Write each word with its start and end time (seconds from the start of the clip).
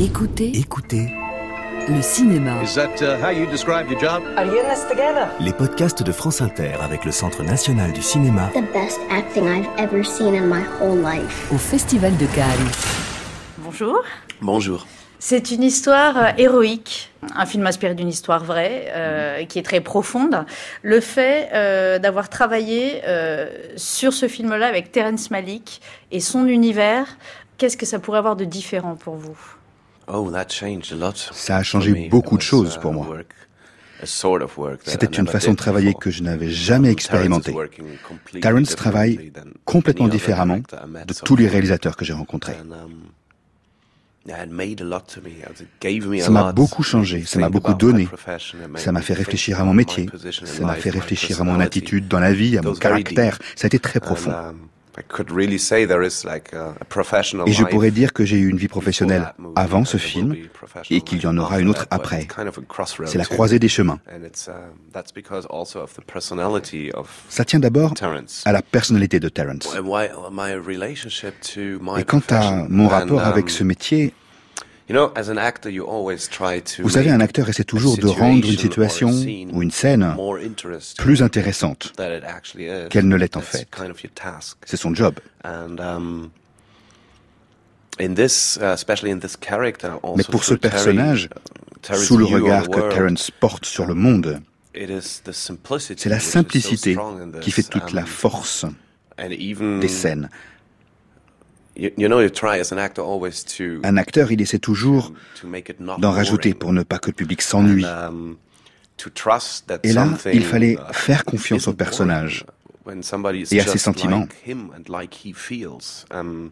Écoutez, 0.00 0.52
Écoutez 0.54 1.08
le 1.88 2.00
cinéma. 2.02 2.62
Is 2.62 2.74
that 2.74 3.02
uh, 3.02 3.20
how 3.20 3.30
you 3.30 3.46
describe 3.46 3.90
your 3.90 3.98
job? 3.98 4.22
Are 4.36 4.44
you 4.46 4.60
in 4.60 4.68
this 4.68 4.86
together? 4.88 5.26
les 5.40 5.52
podcasts 5.52 6.04
de 6.04 6.12
France 6.12 6.40
Inter 6.40 6.74
avec 6.80 7.04
le 7.04 7.10
Centre 7.10 7.42
national 7.42 7.92
du 7.92 8.00
cinéma 8.02 8.48
the 8.54 8.60
best 8.72 9.00
acting 9.10 9.44
I've 9.44 9.66
ever 9.76 10.04
seen 10.04 10.36
in 10.36 10.46
my 10.46 10.62
whole 10.80 10.98
life. 11.02 11.50
Au 11.52 11.58
Festival 11.58 12.16
de 12.16 12.26
Cannes. 12.26 12.70
Bonjour. 13.58 14.04
Bonjour. 14.40 14.86
C'est 15.18 15.50
une 15.50 15.64
histoire 15.64 16.16
euh, 16.16 16.30
héroïque, 16.38 17.10
un 17.34 17.44
film 17.44 17.66
inspiré 17.66 17.94
d'une 17.96 18.08
histoire 18.08 18.44
vraie, 18.44 18.92
euh, 18.94 19.44
qui 19.46 19.58
est 19.58 19.64
très 19.64 19.80
profonde. 19.80 20.44
Le 20.82 21.00
fait 21.00 21.48
euh, 21.54 21.98
d'avoir 21.98 22.28
travaillé 22.28 23.00
euh, 23.04 23.48
sur 23.76 24.12
ce 24.12 24.28
film-là 24.28 24.68
avec 24.68 24.92
Terrence 24.92 25.32
Malick 25.32 25.80
et 26.12 26.20
son 26.20 26.46
univers, 26.46 27.06
qu'est-ce 27.56 27.76
que 27.76 27.86
ça 27.86 27.98
pourrait 27.98 28.18
avoir 28.18 28.36
de 28.36 28.44
différent 28.44 28.94
pour 28.94 29.16
vous? 29.16 29.36
Ça 31.32 31.56
a 31.56 31.62
changé 31.62 32.08
beaucoup 32.10 32.36
de 32.36 32.42
choses 32.42 32.76
uh, 32.76 32.80
pour 32.80 32.92
moi. 32.92 33.06
C'était 34.84 35.06
une 35.06 35.26
façon 35.26 35.52
de 35.52 35.56
travailler 35.56 35.94
que 35.94 36.10
je 36.10 36.22
n'avais 36.22 36.50
jamais 36.50 36.88
Um, 36.88 36.92
expérimentée. 36.92 37.54
Terrence 38.40 38.76
travaille 38.76 39.32
complètement 39.64 40.08
différemment 40.08 40.58
de 40.58 41.14
tous 41.24 41.36
les 41.36 41.48
réalisateurs 41.48 41.96
que 41.96 42.04
j'ai 42.04 42.12
rencontrés. 42.12 42.56
Um, 42.60 43.08
Ça 46.20 46.30
m'a 46.30 46.52
beaucoup 46.52 46.82
changé, 46.82 47.24
ça 47.24 47.38
m'a 47.38 47.48
beaucoup 47.48 47.74
donné. 47.74 48.08
Ça 48.76 48.92
m'a 48.92 49.00
fait 49.00 49.14
réfléchir 49.14 49.60
à 49.60 49.64
mon 49.64 49.74
métier, 49.74 50.08
ça 50.44 50.64
m'a 50.64 50.74
fait 50.74 50.90
réfléchir 50.90 51.40
à 51.40 51.44
mon 51.44 51.60
attitude 51.60 52.08
dans 52.08 52.20
la 52.20 52.32
vie, 52.32 52.58
à 52.58 52.62
mon 52.62 52.74
caractère. 52.74 53.38
Ça 53.56 53.66
a 53.66 53.68
été 53.68 53.78
très 53.78 54.00
profond. 54.00 54.32
I 54.96 55.02
could 55.06 55.30
really 55.30 55.58
say 55.58 55.86
there 55.86 56.04
is 56.04 56.24
like 56.24 56.54
a, 56.54 56.74
a 56.80 56.84
professional 56.84 57.48
Et 57.48 57.52
je 57.52 57.64
pourrais 57.64 57.90
dire 57.90 58.12
que 58.12 58.24
j'ai 58.24 58.38
eu 58.38 58.48
une 58.48 58.56
vie 58.56 58.68
professionnelle 58.68 59.32
avant 59.54 59.84
ce 59.84 59.96
film 59.96 60.34
et 60.90 61.00
qu'il 61.02 61.20
y 61.22 61.26
en 61.26 61.36
aura 61.38 61.60
une 61.60 61.68
autre 61.68 61.86
après. 61.90 62.26
C'est 63.06 63.18
la 63.18 63.24
croisée 63.24 63.58
des 63.58 63.68
chemins. 63.68 64.00
Um, 64.12 64.28
Ça 67.28 67.44
tient 67.44 67.60
d'abord 67.60 67.94
à 68.44 68.52
la 68.52 68.62
personnalité 68.62 69.20
de 69.20 69.30
my 71.80 72.00
Et 72.00 72.04
quant 72.04 72.22
à 72.30 72.66
mon 72.68 72.88
rapport 72.88 73.20
avec 73.20 73.44
um, 73.44 73.50
ce 73.50 73.64
métier, 73.64 74.14
vous 74.90 76.88
savez, 76.88 77.10
un 77.10 77.20
acteur 77.20 77.48
essaie 77.48 77.64
toujours 77.64 77.98
de 77.98 78.06
rendre 78.06 78.46
une 78.46 78.56
situation 78.56 79.10
ou 79.52 79.62
une 79.62 79.70
scène 79.70 80.16
plus 80.96 81.22
intéressante 81.22 81.92
qu'elle 82.90 83.08
ne 83.08 83.16
l'est 83.16 83.36
en 83.36 83.42
fait. 83.42 83.68
C'est 84.64 84.76
son 84.76 84.94
job. 84.94 85.14
Um, 85.44 86.30
uh, 88.00 88.06
Mais 90.16 90.24
pour 90.24 90.44
ce 90.44 90.54
personnage, 90.54 91.28
uh, 91.90 91.94
sous 91.96 92.16
le 92.16 92.24
regard 92.24 92.68
que 92.68 92.78
world, 92.78 92.94
Terrence 92.94 93.30
porte 93.30 93.66
sur 93.66 93.86
le 93.86 93.94
monde, 93.94 94.40
c'est 94.74 96.06
la 96.06 96.20
simplicité 96.20 96.96
qui 97.40 97.50
fait 97.50 97.62
toute 97.64 97.92
la 97.92 98.02
um, 98.02 98.06
force 98.06 98.64
des 99.18 99.88
scènes. 99.88 100.30
Un 103.84 103.96
acteur, 103.96 104.32
il 104.32 104.40
essaie 104.40 104.58
toujours 104.58 105.12
d'en 105.98 106.10
rajouter 106.10 106.54
pour 106.54 106.72
ne 106.72 106.82
pas 106.82 106.98
que 106.98 107.08
le 107.08 107.12
public 107.12 107.42
s'ennuie. 107.42 107.84
Um, 107.84 108.36
Et 109.84 109.92
là, 109.92 110.08
il 110.32 110.44
fallait 110.44 110.72
uh, 110.72 110.92
faire 110.92 111.24
confiance 111.24 111.68
au 111.68 111.72
personnage 111.72 112.44
is 112.90 113.54
et 113.54 113.60
à 113.60 113.66
ses 113.66 113.78
sentiments. 113.78 114.26
Um, 116.10 116.50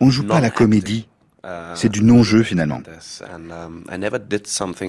On 0.00 0.10
joue 0.10 0.26
pas 0.26 0.40
la 0.40 0.50
comédie, 0.50 1.08
Uh, 1.44 1.74
c'est 1.74 1.88
du 1.88 2.04
non-jeu 2.04 2.44
finalement. 2.44 2.80
um, 3.20 3.82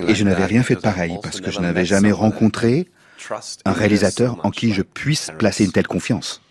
Et 0.08 0.14
je 0.14 0.24
n'avais 0.24 0.46
rien 0.46 0.62
fait 0.62 0.76
de 0.76 0.82
pareil 0.82 1.18
parce 1.24 1.42
que 1.42 1.50
je 1.50 1.60
n'avais 1.60 1.84
jamais 1.84 2.12
rencontré 2.12 2.90
un 3.66 3.72
réalisateur 3.72 4.38
en 4.46 4.52
qui 4.52 4.72
je 4.72 4.84
puisse 4.84 5.32
placer 5.40 5.66
une 5.66 5.72
telle 5.72 5.88
confiance. 5.88 6.44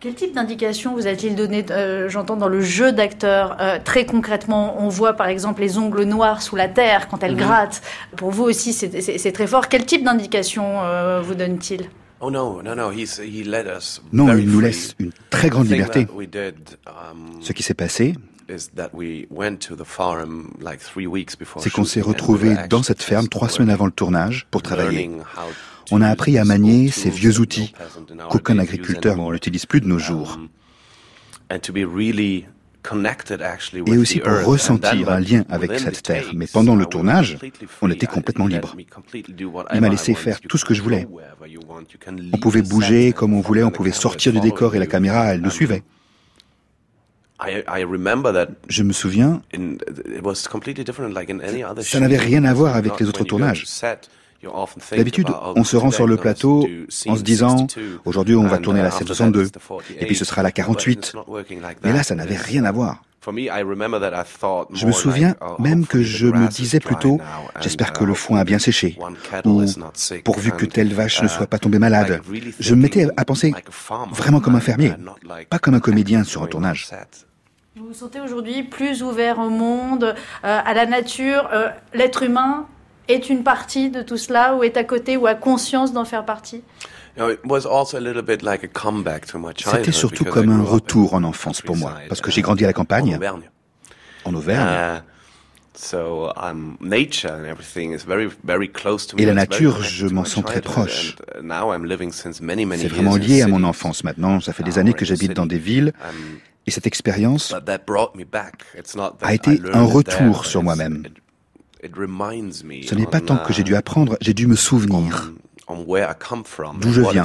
Quel 0.00 0.14
type 0.14 0.34
d'indication 0.34 0.94
vous 0.94 1.06
a-t-il 1.06 1.36
donné, 1.36 1.62
euh, 1.70 2.08
j'entends, 2.08 2.36
dans 2.36 2.48
le 2.48 2.62
jeu 2.62 2.90
d'acteur 2.90 3.58
Euh, 3.60 3.78
Très 3.84 4.06
concrètement, 4.06 4.82
on 4.82 4.88
voit 4.88 5.12
par 5.12 5.28
exemple 5.28 5.60
les 5.60 5.76
ongles 5.76 6.04
noirs 6.04 6.40
sous 6.40 6.56
la 6.56 6.68
terre 6.68 7.06
quand 7.08 7.22
elle 7.22 7.36
gratte. 7.36 7.82
Pour 8.16 8.30
vous 8.30 8.44
aussi, 8.44 8.72
c'est- 8.72 9.32
très 9.32 9.46
fort. 9.46 9.68
Quel 9.68 9.84
type 9.84 10.02
d'indication 10.02 10.80
euh, 10.82 11.20
vous 11.20 11.34
donne-t-il? 11.34 11.90
Oh 12.22 12.30
no, 12.30 12.62
no, 12.62 12.74
no. 12.74 12.90
He's, 12.90 13.18
he 13.22 13.44
let 13.44 13.64
us 13.66 14.02
Non, 14.12 14.24
very 14.26 14.42
il 14.42 14.50
nous 14.50 14.60
laisse 14.60 14.94
une 14.98 15.12
très 15.28 15.50
grande 15.50 15.68
liberté. 15.70 16.06
that 16.06 16.14
we 16.14 16.26
did, 16.26 16.54
um, 16.86 17.42
Ce 17.42 17.52
qui 17.52 17.62
s'est 17.62 17.74
passé, 17.74 18.14
is 18.48 18.70
that 18.76 18.90
we 18.94 19.26
went 19.30 19.56
to 19.68 19.76
the 19.76 19.84
farm 19.84 20.50
like 20.62 20.80
three 20.80 21.06
weeks 21.06 21.36
before 21.38 21.62
c'est 21.62 21.70
qu'on 21.70 21.84
s'est 21.84 22.02
were 22.02 22.14
dans 22.68 22.82
cette 22.82 23.02
ferme 23.02 23.28
trois 23.28 23.48
semaines 23.50 23.70
avant 23.70 23.86
le 23.86 23.92
tournage 23.92 24.46
pour 24.50 24.62
travailler. 24.62 25.10
On 25.90 26.00
a 26.02 26.08
appris 26.08 26.38
à 26.38 26.44
manier 26.44 26.90
ces 26.90 27.10
vieux 27.10 27.40
outils 27.40 27.72
qu'aucun 28.30 28.58
agriculteur 28.58 29.16
n'utilise 29.16 29.66
plus 29.66 29.80
de 29.80 29.88
nos 29.88 29.98
jours. 29.98 30.38
Um, 31.50 33.06
Et 33.86 33.98
aussi 33.98 34.20
pour 34.20 34.44
ressentir 34.44 35.10
un 35.10 35.20
lien 35.20 35.44
avec 35.50 35.78
cette 35.78 36.02
terre. 36.02 36.24
Mais 36.34 36.46
pendant 36.46 36.74
le 36.74 36.86
tournage, 36.86 37.36
on 37.82 37.90
était 37.90 38.06
complètement 38.06 38.46
libre. 38.46 38.74
Il 39.74 39.80
m'a 39.80 39.88
laissé 39.88 40.14
faire 40.14 40.40
tout 40.40 40.56
ce 40.56 40.64
que 40.64 40.72
je 40.72 40.82
voulais. 40.82 41.06
On 42.32 42.38
pouvait 42.38 42.62
bouger 42.62 43.12
comme 43.12 43.34
on 43.34 43.40
voulait, 43.40 43.64
on 43.64 43.70
pouvait 43.70 43.92
sortir 43.92 44.32
du 44.32 44.40
décor 44.40 44.74
et 44.74 44.78
la 44.78 44.86
caméra, 44.86 45.34
elle 45.34 45.40
nous 45.40 45.50
Um, 45.50 45.50
suivait. 45.50 45.82
Je 48.68 48.82
me 48.82 48.92
souviens, 48.92 49.42
Ça 51.82 52.00
n'avait 52.00 52.16
rien 52.16 52.44
à 52.44 52.54
voir 52.54 52.76
avec 52.76 52.98
les 53.00 53.06
autres 53.08 53.24
tournages. 53.24 53.66
D'habitude, 54.92 55.28
on 55.54 55.64
se 55.64 55.76
rend 55.76 55.90
sur 55.90 56.06
le 56.06 56.16
plateau 56.16 56.66
en 57.06 57.16
se 57.16 57.22
disant 57.22 57.58
62, 57.58 58.00
aujourd'hui 58.06 58.36
on 58.36 58.46
va 58.46 58.58
tourner 58.58 58.80
uh, 58.80 58.84
la 58.84 58.88
after 58.88 59.04
scène 59.14 59.32
that, 59.32 59.42
62 59.42 59.42
it's 59.42 59.52
the 59.52 59.58
48. 59.58 59.96
et 60.00 60.06
puis 60.06 60.16
ce 60.16 60.24
sera 60.24 60.42
la 60.42 60.48
But 60.48 60.56
48. 60.56 60.98
it's 60.98 61.14
not 61.14 61.24
working 61.28 61.60
like 61.60 61.78
Mais 61.84 61.92
là 61.92 62.02
ça 62.02 62.14
n'avait 62.14 62.36
rien 62.36 62.64
à 62.64 62.72
voir. 62.72 63.02
Je 63.22 64.86
me 64.86 64.92
souviens 64.92 65.36
oh, 65.42 65.60
même 65.60 65.86
que 65.86 66.02
je 66.02 66.26
me 66.26 66.48
disais 66.48 66.80
plutôt 66.80 67.20
j'espère 67.60 67.92
que 67.92 68.02
uh, 68.02 68.06
le 68.06 68.14
foin 68.14 68.40
a 68.40 68.44
bien 68.44 68.58
séché 68.58 68.96
ou 69.44 69.62
pourvu 70.24 70.52
que 70.52 70.64
telle 70.64 70.94
vache 70.94 71.20
ne 71.20 71.26
uh, 71.26 71.30
soit 71.30 71.46
pas 71.46 71.58
tombée 71.58 71.78
malade. 71.78 72.22
Je 72.58 72.74
me 72.74 72.80
mettais 72.80 73.08
à 73.18 73.24
penser 73.26 73.52
vraiment 74.10 74.40
comme 74.40 74.54
un 74.54 74.60
fermier, 74.60 74.94
uh, 75.24 75.44
pas 75.50 75.58
comme 75.58 75.74
un 75.74 75.80
comédien 75.80 76.24
sur 76.24 76.42
un 76.42 76.46
tournage. 76.46 76.88
Vous 77.76 77.86
vous 77.86 77.94
sentez 77.94 78.20
aujourd'hui 78.20 78.64
plus 78.64 79.02
ouvert 79.02 79.38
au 79.38 79.48
monde, 79.48 80.02
euh, 80.44 80.60
à 80.64 80.74
la 80.74 80.86
nature 80.86 81.48
euh, 81.52 81.68
L'être 81.94 82.24
humain 82.24 82.66
est 83.12 83.30
une 83.30 83.42
partie 83.42 83.90
de 83.90 84.02
tout 84.02 84.16
cela 84.16 84.54
ou 84.56 84.62
est 84.64 84.76
à 84.76 84.84
côté 84.84 85.16
ou 85.16 85.26
a 85.26 85.34
conscience 85.34 85.92
d'en 85.92 86.04
faire 86.04 86.24
partie? 86.24 86.62
You 87.16 87.24
know, 87.24 87.30
it 87.30 87.40
was 87.44 87.66
also 87.66 87.96
a 87.96 88.00
little 88.00 88.22
bit 88.22 88.42
like 88.42 88.62
a 88.64 88.68
comeback 88.68 89.26
to 89.26 89.38
my 89.38 89.48
C'était 89.48 89.70
childhood 89.70 89.94
surtout 89.94 90.24
comme 90.24 90.48
un 90.50 90.62
retour 90.62 91.14
en 91.14 91.24
enfance 91.24 91.60
pour 91.60 91.76
moi, 91.76 91.94
parce 92.08 92.20
que 92.20 92.30
j'ai 92.30 92.40
grandi 92.42 92.64
à 92.64 92.68
la 92.68 92.72
campagne, 92.72 93.18
en 94.24 94.34
Auvergne, 94.34 95.02
so 95.74 96.32
nature 96.80 97.30
and 97.32 97.44
everything 97.46 97.92
is 97.92 98.04
very, 98.06 98.28
very 98.44 98.68
close 98.70 99.06
to 99.06 99.16
me. 99.16 99.22
Et 99.22 99.26
la 99.26 99.34
nature, 99.34 99.82
je 99.82 100.06
m'en 100.06 100.22
my 100.22 100.28
sens 100.28 100.44
très 100.44 100.60
proche. 100.60 101.16
and, 101.36 101.40
uh, 101.40 101.42
now 101.42 101.72
I'm 101.72 101.84
living 101.84 102.12
since 102.12 102.40
many, 102.40 102.64
many 102.66 102.82
c'est 102.82 102.88
years 102.88 102.94
vraiment 102.96 103.16
lié 103.16 103.42
à 103.42 103.48
mon 103.48 103.64
enfance 103.64 104.04
maintenant. 104.04 104.40
Ça 104.40 104.52
fait 104.52 104.62
des 104.62 104.72
Now 104.72 104.78
années 104.78 104.92
que 104.94 105.04
in 105.04 105.08
j'habite 105.08 105.32
dans 105.34 105.44
cities. 105.44 105.54
des 105.56 105.60
villes 105.60 105.92
Um, 106.02 106.38
et 106.66 106.70
cette 106.70 106.86
expérience 106.86 107.52
but 107.52 107.64
that 107.64 107.80
brought 107.86 108.14
me 108.14 108.24
back. 108.24 108.64
It's 108.78 108.94
not 108.94 109.16
that 109.18 109.26
a 109.26 109.32
I 109.32 109.36
été 109.36 109.60
un 109.72 109.82
retour 109.84 110.44
sur 110.44 110.62
moi-même. 110.62 111.04
Ce 111.82 112.94
n'est 112.94 113.06
pas 113.06 113.20
tant 113.20 113.38
que 113.38 113.52
j'ai 113.52 113.62
dû 113.62 113.72
uh, 113.72 113.76
apprendre, 113.76 114.16
j'ai 114.20 114.34
dû 114.34 114.46
me 114.46 114.56
souvenir 114.56 115.32
d'où 116.80 116.92
je 116.92 117.00
viens 117.00 117.24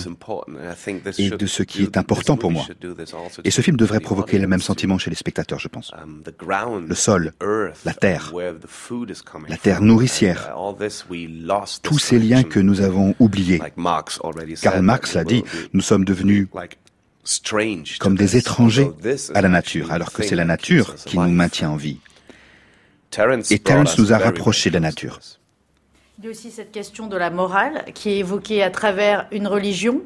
et 1.17 1.29
de 1.29 1.45
ce 1.45 1.63
qui 1.63 1.83
est 1.83 1.97
important 1.97 2.37
pour 2.37 2.51
moi. 2.51 2.65
Et 3.43 3.51
ce 3.51 3.61
film 3.61 3.77
devrait 3.77 3.99
provoquer 3.99 4.39
le 4.39 4.47
même 4.47 4.61
sentiment 4.61 4.97
chez 4.97 5.09
les 5.09 5.15
spectateurs, 5.15 5.59
je 5.59 5.67
pense. 5.67 5.91
um, 5.93 6.21
Le 6.87 6.95
sol, 6.95 7.33
la 7.85 7.93
terre, 7.93 8.31
la 9.49 9.57
terre 9.57 9.81
nourricière, 9.81 10.55
uh, 10.55 11.79
tous 11.81 11.99
ces 11.99 12.19
liens 12.19 12.43
que 12.43 12.59
nous 12.59 12.81
avons 12.81 13.15
oubliés. 13.19 13.61
Karl 14.61 14.81
Marx 14.81 15.13
l'a 15.13 15.23
dit, 15.23 15.43
nous 15.73 15.81
sommes 15.81 16.05
devenus 16.05 16.47
comme 17.99 18.15
des 18.15 18.37
étrangers 18.37 18.91
à 19.33 19.41
la 19.41 19.49
nature, 19.49 19.91
alors 19.91 20.13
que 20.13 20.23
c'est 20.23 20.35
la 20.35 20.45
nature 20.45 20.95
qui 20.95 21.17
nous 21.17 21.29
maintient 21.29 21.71
en 21.71 21.75
vie. 21.75 21.99
Terence 23.15 23.51
Et 23.51 23.59
Terence 23.59 23.93
us 23.93 23.99
nous 23.99 24.13
a 24.13 24.17
rapprochés 24.17 24.69
de 24.69 24.75
la 24.75 24.81
nature. 24.81 25.19
this. 25.19 25.39
Il 26.19 26.25
y 26.25 26.27
a 26.27 26.31
aussi 26.31 26.51
cette 26.51 26.71
question 26.71 27.07
de 27.07 27.17
la 27.17 27.29
morale 27.29 27.85
qui 27.93 28.09
est 28.09 28.19
évoquée 28.19 28.61
à 28.61 28.69
travers 28.69 29.27
une 29.31 29.47
religion 29.47 30.01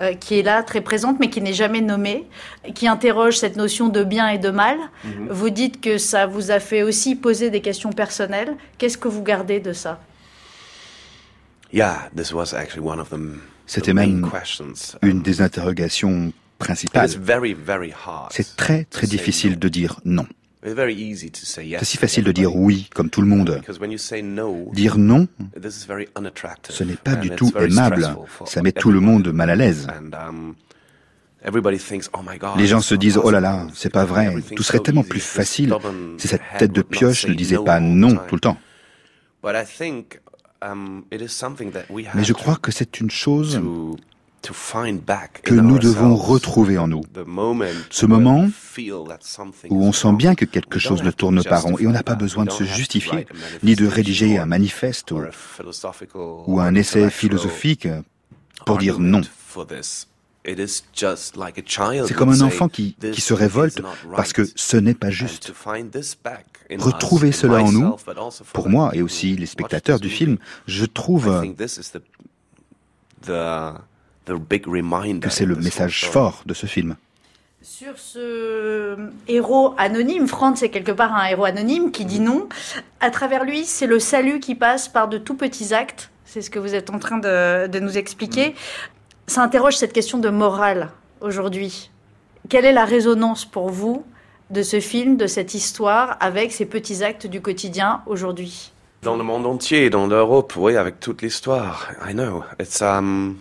euh, 0.00 0.14
qui 0.14 0.38
est 0.38 0.42
là, 0.42 0.62
très 0.62 0.80
présente, 0.80 1.18
mais 1.20 1.30
qui 1.30 1.40
n'est 1.40 1.52
jamais 1.52 1.80
nommée, 1.80 2.26
qui 2.74 2.88
interroge 2.88 3.38
cette 3.38 3.56
notion 3.56 3.88
de 3.88 4.04
bien 4.04 4.28
et 4.28 4.38
de 4.38 4.50
mal. 4.50 4.78
Vous 5.30 5.50
dites 5.50 5.80
que 5.80 5.98
ça 5.98 6.26
vous 6.26 6.50
a 6.50 6.60
fait 6.60 6.82
aussi 6.82 7.14
poser 7.14 7.50
des 7.50 7.60
questions 7.60 7.92
personnelles. 7.92 8.56
Qu'est-ce 8.78 8.98
que 8.98 9.08
vous 9.08 9.22
gardez 9.22 9.60
de 9.60 9.72
ça? 9.72 10.00
Yeah, 11.72 12.10
this 12.14 12.32
was 12.32 12.54
actually 12.54 12.86
one 12.86 13.00
of 13.00 13.08
them. 13.10 13.40
C'était 13.66 13.94
même 13.94 14.28
une 15.02 15.22
des 15.22 15.40
interrogations 15.40 16.32
principales. 16.58 17.08
C'est 18.30 18.56
très 18.56 18.84
to 18.84 18.90
très 18.90 19.06
say 19.06 19.16
difficile 19.16 19.52
no. 19.52 19.56
de 19.56 19.68
dire 19.68 20.00
non. 20.04 20.26
C'est 20.64 21.84
si 21.84 21.96
facile 21.96 22.22
de 22.22 22.30
dire 22.30 22.54
oui, 22.54 22.88
comme 22.94 23.10
tout 23.10 23.20
le 23.20 23.26
monde. 23.26 23.58
Because 23.60 23.80
when 23.80 23.90
you 23.90 23.98
say 23.98 24.22
no, 24.22 24.70
Dire 24.72 24.96
non, 24.96 25.26
ce 25.60 26.84
n'est 26.84 26.94
pas 26.94 27.16
du 27.16 27.30
tout 27.30 27.52
aimable. 27.58 28.08
Ça 28.46 28.62
met 28.62 28.70
tout 28.70 28.92
le 28.92 29.00
monde 29.00 29.32
mal 29.32 29.50
à 29.50 29.56
l'aise. 29.56 29.88
Um, 29.88 30.54
oh 31.44 32.56
Les 32.56 32.66
gens 32.68 32.80
se 32.80 32.94
disent, 32.94 33.18
oh 33.22 33.30
là 33.30 33.40
là, 33.40 33.66
c'est 33.74 33.90
pas 33.90 34.04
vrai, 34.04 34.32
tout 34.54 34.62
serait 34.62 34.78
tellement 34.78 35.02
plus 35.02 35.20
facile 35.20 35.74
si 36.18 36.28
cette 36.28 36.42
tête 36.58 36.72
de 36.72 36.82
pioche 36.82 37.26
ne 37.26 37.34
disait 37.34 37.58
pas 37.58 37.80
non 37.80 38.16
tout 38.28 38.36
le 38.36 38.40
temps. 38.40 38.58
But 39.42 39.56
I 39.56 39.64
think, 39.64 40.20
um, 40.62 41.04
it 41.10 41.20
is 41.20 41.30
something 41.30 41.72
that 41.72 41.86
we 41.90 42.06
have 42.06 42.14
Mais 42.14 42.22
je 42.22 42.32
crois 42.32 42.54
que 42.54 42.70
c'est 42.70 43.00
une 43.00 43.10
chose 43.10 43.60
que 45.42 45.54
nous 45.54 45.78
devons 45.78 46.16
retrouver 46.16 46.78
en 46.78 46.88
nous. 46.88 47.02
Ce 47.90 48.06
moment 48.06 48.44
we 48.44 48.52
feel 48.52 49.04
that 49.08 49.18
something 49.20 49.70
où 49.70 49.82
on 49.84 49.92
sent 49.92 50.12
bien 50.14 50.34
que 50.34 50.44
quelque 50.44 50.76
We 50.76 50.82
chose 50.82 51.02
ne 51.02 51.10
tourne 51.10 51.42
pas 51.44 51.58
rond 51.60 51.78
et 51.78 51.86
on 51.86 51.90
n'a 51.90 52.02
pas 52.02 52.12
justify 52.12 52.24
besoin 52.24 52.44
de 52.46 52.50
se 52.50 52.64
justifier, 52.64 53.26
ni 53.62 53.76
de 53.76 53.86
rédiger 53.86 54.38
un 54.38 54.42
or- 54.42 54.46
manifeste 54.48 55.12
ou, 55.12 56.60
un 56.60 56.74
essai 56.74 57.10
philosophique 57.10 57.88
pour 58.66 58.78
dire 58.78 58.98
non. 58.98 59.22
for 59.48 59.66
this. 59.66 60.08
It 60.44 60.58
is 60.58 60.82
just 60.92 61.36
like 61.36 61.56
a 61.56 61.62
child 61.64 62.08
C'est 62.08 62.14
comme 62.14 62.30
un 62.30 62.40
enfant 62.40 62.68
qui, 62.68 62.96
"This 62.98 63.12
qui 63.14 63.20
se 63.20 63.32
is 63.32 63.36
révolte 63.36 63.80
not 63.80 63.90
parce 64.16 64.32
que 64.32 64.42
right." 64.42 64.52
ce 64.56 64.76
n'est 64.76 64.94
pas 64.94 65.10
juste. 65.10 65.46
to 65.46 65.52
find 65.54 65.88
this 65.92 66.16
back 66.16 66.46
in 66.68 66.78
us, 66.78 66.82
Retrouver 66.82 67.30
cela 67.30 67.62
en 67.62 67.70
nous, 67.70 67.94
Pour 68.52 68.68
moi 68.68 68.90
et 68.92 69.02
aussi 69.02 69.36
les 69.36 69.46
spectateurs 69.46 70.00
du 70.00 70.08
film, 70.08 70.38
je 70.66 70.84
trouve 70.84 71.44
que 74.26 75.30
c'est 75.30 75.46
le 75.46 75.56
message 75.56 76.06
fort 76.06 76.42
de 76.46 76.54
ce 76.54 76.66
film. 76.66 76.96
Sur 77.62 77.96
ce 77.96 78.96
héros 79.28 79.74
anonyme, 79.78 80.26
Franz 80.26 80.64
est 80.64 80.70
quelque 80.70 80.90
part 80.90 81.14
un 81.14 81.26
héros 81.26 81.44
anonyme 81.44 81.92
qui 81.92 82.04
dit 82.04 82.18
non. 82.18 82.48
À 83.00 83.10
travers 83.10 83.44
lui, 83.44 83.64
c'est 83.64 83.86
le 83.86 84.00
salut 84.00 84.40
qui 84.40 84.56
passe 84.56 84.88
par 84.88 85.06
de 85.06 85.16
tout 85.16 85.36
petits 85.36 85.72
actes. 85.72 86.10
C'est 86.24 86.42
ce 86.42 86.50
que 86.50 86.58
vous 86.58 86.74
êtes 86.74 86.90
en 86.90 86.98
train 86.98 87.18
de, 87.18 87.68
de 87.68 87.78
nous 87.78 87.98
expliquer. 87.98 88.56
Ça 89.28 89.42
interroge 89.42 89.76
cette 89.76 89.92
question 89.92 90.18
de 90.18 90.28
morale 90.28 90.90
aujourd'hui. 91.20 91.90
Quelle 92.48 92.64
est 92.64 92.72
la 92.72 92.84
résonance 92.84 93.44
pour 93.44 93.70
vous 93.70 94.04
de 94.50 94.62
ce 94.62 94.80
film, 94.80 95.16
de 95.16 95.28
cette 95.28 95.54
histoire, 95.54 96.16
avec 96.18 96.52
ces 96.52 96.66
petits 96.66 97.04
actes 97.04 97.28
du 97.28 97.40
quotidien 97.40 98.02
aujourd'hui? 98.06 98.72
Dans 99.02 99.16
le 99.16 99.22
monde 99.22 99.46
entier, 99.46 99.88
dans 99.88 100.06
l'Europe, 100.06 100.54
oui, 100.56 100.76
avec 100.76 100.98
toute 100.98 101.22
l'histoire. 101.22 101.92
I 102.08 102.12
know. 102.12 102.42
It's 102.60 102.82
um. 102.82 103.36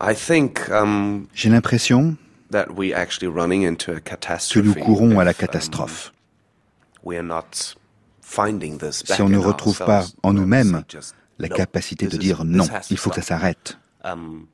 I 0.00 0.14
think 0.14 0.68
um 0.70 1.26
J'ai 1.34 1.48
l'impression 1.48 2.16
that 2.50 2.66
we 2.76 2.92
actually 2.92 3.32
running 3.32 3.62
into 3.62 3.92
a 3.92 4.00
que 4.00 4.60
nous 4.60 4.74
courons 4.74 5.18
à 5.18 5.24
la 5.24 5.30
um, 5.30 5.36
catastrophe. 5.36 6.12
Si 8.20 9.22
on 9.22 9.28
ne 9.28 9.38
retrouve 9.38 9.78
pas 9.78 10.06
en 10.22 10.32
nous-mêmes 10.32 10.82
La 11.38 11.48
capacité 11.48 12.06
de 12.06 12.16
dire 12.16 12.44
non, 12.44 12.66
il 12.90 12.96
faut 12.96 13.10
que 13.10 13.16
ça 13.16 13.22
s'arrête. 13.22 13.78
Um. 14.04 14.46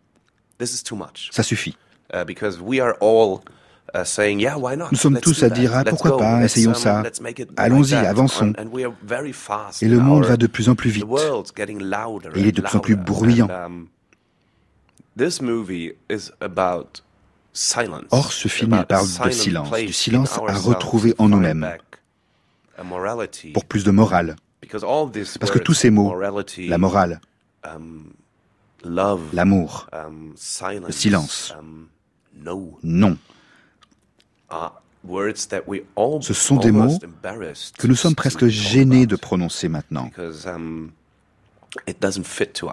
Ça 1.31 1.43
suffit. 1.43 1.77
Uh, 2.13 2.25
because 2.25 2.61
we 2.61 2.81
are 2.81 2.95
all 3.01 3.41
uh, 3.95 4.05
saying, 4.05 4.41
yeah, 4.41 4.57
why 4.57 4.77
not? 4.77 4.89
Nous 4.91 4.99
sommes 4.99 5.21
tous 5.21 5.43
à 5.43 5.51
dire, 5.51 5.73
ah, 5.75 5.85
pourquoi 5.85 6.19
pas, 6.19 6.43
essayons 6.43 6.75
ça. 6.75 7.03
Allons-y, 7.57 7.95
avançons. 7.95 8.53
Et 9.81 9.89
le 9.89 10.01
monde 10.01 10.25
va 10.25 10.37
de 10.37 10.47
plus 10.47 10.69
en 10.69 10.75
plus 10.75 10.91
vite. 10.91 11.05
Et 12.35 12.41
il 12.41 12.47
est 12.47 12.53
de 12.53 12.61
plus 12.61 12.77
en 12.77 12.81
plus 12.81 12.97
bruyant. 12.97 13.49
And, 13.49 13.67
um, 13.67 13.89
this 13.89 13.89
movie 13.89 13.89
is 13.89 13.89
about 13.89 13.89
silence. 13.89 15.00
Or, 18.11 18.33
ce 18.33 18.49
film, 18.49 18.77
il 18.79 18.87
parle 18.87 19.07
de 19.07 19.31
silence, 19.31 19.71
du 19.73 19.93
silence 19.93 20.39
à 20.47 20.55
retrouver 20.59 21.15
en 21.19 21.29
nous-mêmes. 21.29 21.69
Pour 23.53 23.65
plus 23.65 23.85
de 23.85 23.91
morale. 23.91 24.37
Parce 24.71 25.51
que 25.51 25.59
tous 25.59 25.75
ces 25.75 25.91
mots, 25.91 26.15
la 26.59 26.79
morale, 26.79 27.21
um, 27.65 28.05
l'amour, 29.33 29.89
um, 29.93 30.33
silence, 30.37 30.87
le 30.87 30.93
silence. 30.93 31.55
um, 31.59 31.89
no, 32.43 32.79
non, 32.83 33.19
Ce 36.21 36.35
sont 36.35 36.57
des 36.57 36.73
mots 36.73 36.99
que 37.79 37.87
nous 37.87 37.95
sommes 37.95 38.15
presque 38.15 38.47
gênés 38.47 39.07
de 39.07 39.17
prononcer 39.17 39.69
maintenant. 39.69 40.11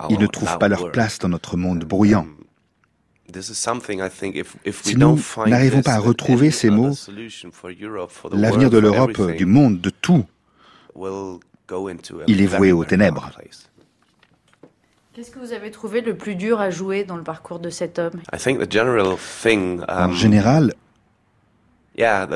Ils 0.10 0.20
ne 0.20 0.28
trouvent 0.28 0.58
pas 0.58 0.68
leur 0.68 0.92
place 0.92 1.20
dans 1.20 1.30
notre 1.30 1.58
monde 1.58 1.84
bruyant. 1.86 2.28
We 3.34 3.44
Si 4.84 4.96
nous 4.96 5.20
n'arrivons 5.48 5.82
pas 5.82 5.94
à 5.94 6.00
retrouver 6.00 6.50
ces 6.52 6.70
mots, 6.70 6.94
L'avenir 8.32 8.70
de 8.70 8.78
l'Europe, 8.78 9.22
du 9.36 9.46
monde, 9.46 9.82
de 9.82 9.90
tout, 9.90 10.26
il 12.28 12.42
est 12.42 12.48
voué 12.48 12.72
aux 12.72 12.86
ténèbres. 12.86 13.30
Qu'est-ce 15.14 15.32
que 15.32 15.40
vous 15.40 15.52
avez 15.52 15.72
trouvé 15.72 16.02
le 16.02 16.16
plus 16.16 16.36
dur 16.36 16.62
à 16.62 16.70
jouer 16.70 17.04
dans 17.04 17.18
le 17.18 17.24
parcours 17.24 17.60
de 17.60 17.72
cet 17.72 17.98
homme? 17.98 18.22
En 18.32 18.38
um, 19.90 20.14
général, 20.14 20.74
La 21.98 22.28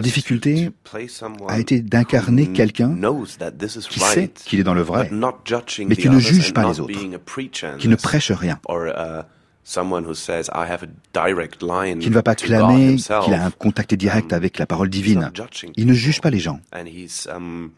difficulté 0.00 0.70
a 1.48 1.58
été 1.58 1.80
d'incarner 1.80 2.46
quelqu'un 2.52 2.96
qui 3.88 3.98
sait 4.00 4.28
qu'il 4.28 4.60
est 4.60 4.64
dans 4.64 4.74
le 4.74 4.82
vrai, 4.82 5.10
mais 5.12 5.96
qui 5.96 6.08
ne 6.08 6.20
juge 6.20 6.54
pas 6.54 6.68
les 6.68 6.78
autres, 6.80 6.92
qui 7.78 7.88
ne 7.88 7.96
prêche 7.96 8.30
rien, 8.30 8.60
uh, 8.68 9.22
qui 9.68 9.78
ne 12.08 12.14
va 12.14 12.22
pas 12.22 12.34
clamer 12.36 12.96
qu'il 12.96 13.34
a 13.34 13.44
un 13.44 13.50
contact 13.50 13.94
direct 13.94 14.32
Um, 14.32 14.36
avec 14.36 14.58
la 14.58 14.66
parole 14.66 14.88
divine. 14.88 15.30
Il 15.76 15.86
ne 15.86 15.92
juge 15.92 16.20
pas 16.20 16.30
les 16.30 16.38
gens. 16.38 16.60
Um, 16.74 17.70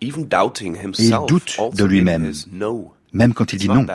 Et 0.00 0.06
il 0.06 0.12
doute 1.28 1.58
de 1.74 1.84
lui-même. 1.84 2.32
Même 3.12 3.34
quand 3.34 3.52
il 3.52 3.58
dit 3.58 3.68
non. 3.68 3.86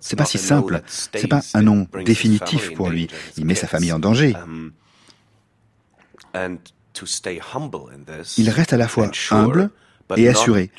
C'est 0.00 0.16
pas 0.16 0.24
si 0.24 0.38
simple. 0.38 0.82
C'est 0.86 1.28
pas 1.28 1.40
un 1.54 1.62
non 1.62 1.86
définitif 2.04 2.74
pour 2.74 2.90
lui. 2.90 3.08
Il 3.36 3.44
met 3.44 3.54
sa 3.54 3.66
famille 3.66 3.92
en 3.92 3.98
danger. 3.98 4.34
Um, 6.34 6.58
Il 8.38 8.50
reste 8.50 8.72
à 8.72 8.76
la 8.76 8.88
fois 8.88 9.10
humble 9.30 9.70
et 10.16 10.28
assuré. 10.28 10.70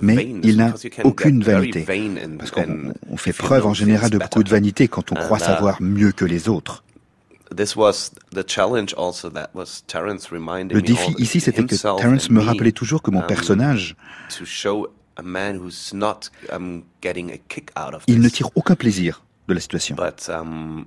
Mais 0.00 0.34
il 0.42 0.56
n'a 0.56 0.74
aucune 1.04 1.42
vanité. 1.42 1.84
Parce 2.38 2.50
qu'on 2.50 3.16
fait 3.16 3.32
preuve 3.32 3.66
en 3.66 3.74
général 3.74 4.10
de 4.10 4.18
beaucoup 4.18 4.42
de 4.42 4.50
vanité 4.50 4.88
quand 4.88 5.12
on 5.12 5.16
croit 5.16 5.38
uh, 5.38 5.42
savoir 5.42 5.80
mieux 5.80 6.12
que 6.12 6.24
les 6.24 6.48
autres. 6.48 6.82
Le 7.50 7.62
défi 10.80 11.14
ici, 11.18 11.40
c'était 11.40 11.64
que 11.64 11.74
Terence 11.74 12.30
me, 12.30 12.40
rappelait 12.40 12.72
toujours 12.72 13.02
que 13.02 13.10
mon 13.10 13.20
um, 13.20 13.26
personnage, 13.26 13.96
to 15.16 15.20
show 15.20 15.22
a 15.22 15.22
man 15.22 15.56
who's 15.56 15.92
not 15.92 16.30
um, 16.50 16.82
getting 17.02 17.30
a 17.32 17.38
kick 17.48 17.70
out 17.76 17.94
of 17.94 18.02
il 18.06 18.20
ne 18.20 18.28
tire 18.28 18.48
aucun 18.54 18.74
plaisir 18.76 19.22
de 19.48 19.54
la 19.54 19.60
situation. 19.60 19.96
but 19.96 20.28
um, 20.28 20.86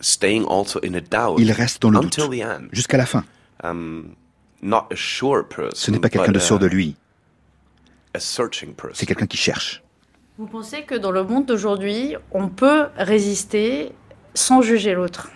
staying 0.00 0.44
also 0.44 0.80
in 0.82 0.94
a 0.94 1.00
doubt 1.00 1.38
Il 1.38 1.52
reste 1.52 1.80
dans 1.82 1.90
le 1.90 2.00
doute 2.00 2.18
until 2.18 2.28
the 2.30 2.42
end. 2.42 2.68
jusqu'à 2.72 2.96
la 2.98 3.06
fin. 3.06 3.24
Um, 3.64 4.14
not 4.62 4.86
a 4.90 4.96
sure 4.96 5.44
person, 5.48 5.70
Ce 5.74 5.90
n'est 5.90 6.00
pas 6.00 6.08
quelqu'un 6.08 6.32
but 6.32 6.34
de 6.34 6.40
sûr 6.40 6.58
de 6.58 6.66
a, 6.66 6.68
lui, 6.68 6.96
a 8.14 8.18
searching 8.20 8.74
person. 8.74 8.94
c'est 8.94 9.06
quelqu'un 9.06 9.26
qui 9.26 9.36
cherche. 9.36 9.82
Vous 10.38 10.46
pensez 10.46 10.82
que 10.84 10.94
dans 10.94 11.10
le 11.12 11.24
monde 11.24 11.46
d'aujourd'hui, 11.46 12.16
on 12.32 12.48
peut 12.48 12.86
résister 12.96 13.92
sans 14.34 14.62
juger 14.62 14.94
l'autre? 14.94 15.30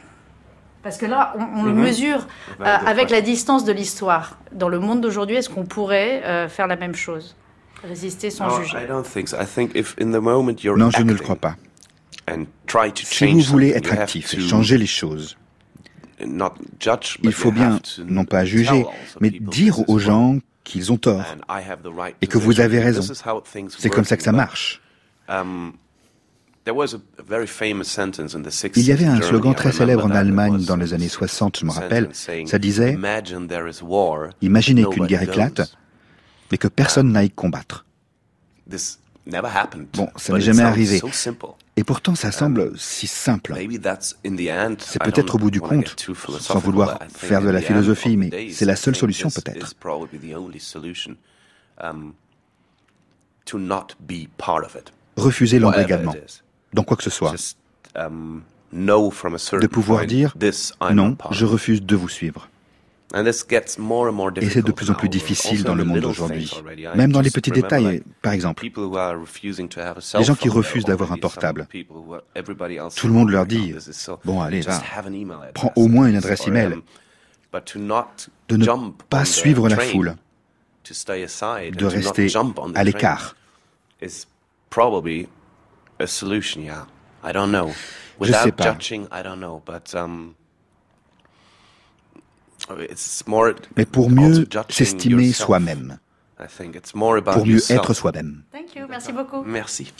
Parce 0.83 0.97
que 0.99 1.07
là, 1.07 1.35
on, 1.38 1.61
on 1.61 1.64
le 1.64 1.73
Mhm. 1.73 1.83
mesure 1.83 2.26
euh, 2.61 2.64
avec 2.64 3.11
la 3.11 3.21
distance 3.21 3.64
de 3.64 3.73
l'histoire. 3.73 4.38
Dans 4.52 4.69
le 4.69 4.78
monde 4.78 5.00
d'aujourd'hui, 5.00 5.37
est-ce 5.37 5.50
qu'on 5.50 5.66
pourrait 5.66 6.23
euh, 6.25 6.49
faire 6.49 6.66
la 6.66 6.76
même 6.76 6.95
chose? 6.95 7.35
Résister 7.87 8.31
sans 8.31 8.49
No, 8.49 8.62
juger 8.62 8.78
I 8.85 8.87
don't 8.87 9.05
think 9.05 9.28
so. 9.28 9.37
I 9.40 9.47
think 9.47 9.75
if 9.75 9.95
in 10.00 10.11
the 10.12 10.21
moment 10.21 10.57
you're 10.62 10.76
Non, 10.76 10.90
je 10.90 11.02
ne 11.02 11.12
le 11.12 11.19
crois 11.19 11.37
pas. 11.37 11.57
Si 13.05 13.33
vous 13.33 13.40
voulez 13.40 13.71
être 13.71 13.93
actif 13.93 14.35
et 14.35 14.40
changer 14.40 14.78
les 14.78 14.87
choses, 14.87 15.37
il 16.21 17.33
faut 17.33 17.52
bien, 17.52 17.81
non 18.07 18.25
pas 18.25 18.45
juger, 18.45 18.85
mais 19.21 19.31
dire 19.31 19.88
aux 19.88 19.99
gens 19.99 20.38
qu'ils 20.64 20.90
ont 20.93 20.97
tort. 20.97 21.21
And 21.21 21.40
I 21.49 21.62
have 21.62 21.83
the 21.83 21.95
right 21.97 22.16
Et 22.23 22.26
que 22.26 22.38
vous 22.38 22.61
avez 22.61 22.81
raison. 22.81 23.02
C'est 23.78 23.90
comme 23.90 24.05
ça 24.05 24.16
que 24.16 24.23
ça 24.23 24.33
marche. 24.33 24.81
Um, 25.28 25.73
there 26.64 26.75
was 26.75 26.95
a 26.95 27.00
a 27.19 27.23
very 27.23 27.47
famous 27.47 27.85
sentence 27.85 28.35
in 28.35 28.43
the 28.43 28.50
60s 28.52 28.73
Il 28.76 28.87
y 28.87 28.93
avait 28.93 29.07
un 29.07 29.21
slogan 29.21 29.55
très 29.55 29.73
célèbre 29.73 30.05
en 30.05 30.11
Allemagne 30.11 30.64
dans 30.64 30.76
les 30.76 30.95
années 30.95 31.09
60, 31.09 31.59
je 31.61 31.66
me 31.66 31.73
rappelle. 31.73 32.11
Ça 32.12 32.59
disait 32.59 32.93
Imagine 32.93 33.49
there 33.49 33.69
is 33.69 33.83
war, 33.83 34.31
Imaginez 34.40 34.85
qu'une 34.85 35.07
guerre 35.07 35.23
éclate. 35.23 35.76
Mais 36.50 36.59
que 36.59 36.69
personne 36.69 37.12
n'aille 37.12 37.31
combattre. 37.31 37.85
Bon, 39.95 40.09
ça 40.17 40.33
n'est 40.33 40.41
jamais 40.41 40.62
arrivé. 40.62 41.00
Et 41.76 41.85
pourtant, 41.85 42.15
ça 42.15 42.33
semble 42.33 42.79
si 42.79 43.07
simple. 43.07 43.53
Maybe 43.55 43.81
that's 43.81 44.17
in 44.25 44.37
the 44.37 44.49
end. 44.49 44.76
C'est 44.81 45.03
peut-être 45.03 45.35
au 45.35 45.38
bout 45.38 45.50
du 45.50 45.61
compte, 45.61 45.97
sans 46.41 46.59
vouloir 46.59 46.99
faire 47.15 47.43
de 47.43 47.50
la 47.50 47.61
philosophie, 47.61 48.17
mais 48.17 48.50
c'est 48.53 48.65
la 48.65 48.76
seule 48.76 48.97
solution 48.97 49.29
peut-être. 49.31 49.75
Refuser 55.17 55.59
l'embrigadement, 55.59 56.15
dans 56.73 56.83
quoi 56.83 56.97
que 56.97 57.03
ce 57.03 57.11
soit. 57.11 57.35
Um, 57.95 58.43
de 58.73 59.67
pouvoir 59.67 60.07
dire 60.07 60.35
non, 60.93 61.17
je 61.31 61.45
of." 61.45 61.50
refuse 61.50 61.83
de 61.83 61.97
vous 61.97 62.09
suivre. 62.09 62.50
Et 63.15 64.49
c'est 64.51 64.65
de 64.65 64.73
plus 64.73 64.91
en 64.91 64.95
plus 64.95 65.09
difficile 65.09 65.63
dans 65.63 65.75
le 65.75 65.85
monde 65.85 66.01
d'aujourd'hui. 66.01 66.51
Même 66.97 67.13
dans 67.13 67.21
les 67.21 67.31
petits 67.31 67.53
détails, 67.53 68.03
par 68.21 68.33
exemple. 68.33 68.65
Les 68.65 70.25
gens 70.25 70.35
qui 70.35 70.49
refusent 70.49 70.85
d'avoir 70.85 71.13
un 71.13 71.17
portable. 71.17 71.69
Tout 72.97 73.07
le 73.07 73.13
monde 73.13 73.31
leur 73.31 73.43
"Oh, 73.43 73.47
dit, 73.47 73.75
bon, 74.25 74.41
allez, 74.41 74.63
just 74.63 74.69
va, 74.69 74.99
have 74.99 75.07
an 75.07 75.13
email 75.13 75.37
address." 75.37 75.53
prends 75.55 75.73
au 75.77 75.89
moins 75.89 76.09
une 76.09 76.17
adresse 76.17 76.47
email. 76.47 76.81
but 77.53 77.65
to 77.65 77.79
not 77.79 78.29
De 78.49 78.57
ne 78.57 78.91
pas 79.09 79.25
suivre 79.25 79.69
la 79.69 79.77
foule, 79.77 80.17
to 80.85 80.95
stay 80.95 81.23
aside 81.23 81.77
de 81.77 81.87
rester 81.87 82.29
à 82.75 82.85
l'écart. 82.85 83.35
is 84.03 84.27
probably 84.71 85.29
a 85.99 86.07
solution, 86.07 86.63
yeah. 86.63 86.87
I 87.25 87.33
don't 87.33 87.51
know. 87.51 87.69
Je 88.21 88.33
sais 88.33 88.45
Without 88.45 88.57
pas. 88.57 88.73
judging, 88.73 89.07
I 89.11 89.23
don't 89.23 89.41
know, 89.41 89.63
but 89.67 89.95
um, 89.95 90.35
it's 92.15 92.17
more 92.17 92.56
Mais 93.77 93.85
pour 93.85 94.11
mieux 94.11 94.47
s'estimer 94.69 95.33
soi-même, 95.33 95.99
I 96.39 96.45
think 96.47 96.77
it's 96.77 96.95
more 96.95 97.17
about 97.17 97.33
pour 97.33 97.47
mieux 97.47 97.61
être 97.71 97.95
soi-même. 97.95 98.43
Thank 98.53 98.75
you, 98.77 98.87
merci 98.89 99.13
beaucoup. 99.13 99.43
Merci. 99.45 99.93